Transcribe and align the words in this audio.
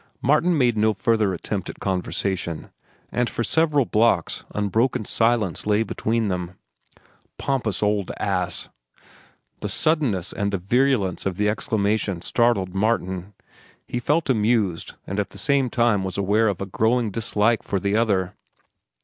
Martin 0.19 0.57
made 0.57 0.75
no 0.79 0.93
further 0.93 1.31
attempt 1.31 1.69
at 1.69 1.79
conversation, 1.79 2.71
and 3.11 3.29
for 3.29 3.43
several 3.43 3.85
blocks 3.85 4.43
unbroken 4.55 5.05
silence 5.05 5.67
lay 5.67 5.81
upon 5.81 6.27
them. 6.27 6.57
"Pompous 7.37 7.83
old 7.83 8.09
ass!" 8.17 8.69
The 9.59 9.69
suddenness 9.69 10.33
and 10.33 10.51
the 10.51 10.57
virulence 10.57 11.27
of 11.27 11.37
the 11.37 11.47
exclamation 11.49 12.23
startled 12.23 12.73
Martin. 12.73 13.35
He 13.85 13.99
felt 13.99 14.27
amused, 14.27 14.95
and 15.05 15.19
at 15.19 15.29
the 15.29 15.37
same 15.37 15.69
time 15.69 16.03
was 16.03 16.17
aware 16.17 16.47
of 16.47 16.61
a 16.61 16.65
growing 16.65 17.11
dislike 17.11 17.61
for 17.61 17.79
the 17.79 17.95
other. 17.95 18.33